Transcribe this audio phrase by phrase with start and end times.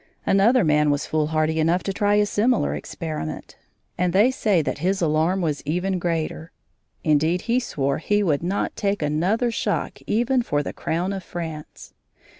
[0.25, 3.55] Another man was foolhardy enough to try a similar experiment,
[3.99, 6.51] and they say that his alarm was even greater;
[7.03, 11.93] indeed, he swore he would not take another shock even for the crown of France.